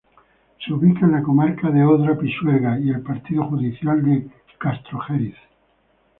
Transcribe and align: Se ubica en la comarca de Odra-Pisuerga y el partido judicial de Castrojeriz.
Se 0.65 0.73
ubica 0.73 1.05
en 1.05 1.11
la 1.11 1.21
comarca 1.21 1.69
de 1.69 1.83
Odra-Pisuerga 1.83 2.79
y 2.79 2.89
el 2.89 3.03
partido 3.03 3.45
judicial 3.45 4.03
de 4.03 4.27
Castrojeriz. 4.57 5.35